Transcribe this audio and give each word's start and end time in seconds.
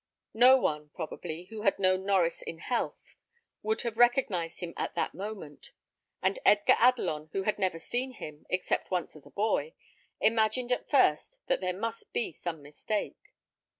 No 0.33 0.57
one, 0.57 0.89
probably, 0.95 1.43
who 1.51 1.61
had 1.61 1.77
known 1.77 2.05
Norries 2.05 2.41
in 2.41 2.57
health, 2.57 3.17
would 3.61 3.81
have 3.81 3.99
recognised 3.99 4.59
him 4.59 4.73
at 4.75 4.95
that 4.95 5.13
moment; 5.13 5.73
and 6.23 6.39
Edgar 6.43 6.73
Adelon 6.79 7.29
who 7.33 7.43
had 7.43 7.59
never 7.59 7.77
seen 7.77 8.13
him, 8.13 8.47
except 8.49 8.89
once 8.89 9.15
as 9.15 9.27
a 9.27 9.29
boy, 9.29 9.75
imagined 10.19 10.71
at 10.71 10.89
first 10.89 11.37
that 11.45 11.61
there 11.61 11.77
must 11.77 12.13
be 12.13 12.33
some 12.33 12.63
mistake. 12.63 13.31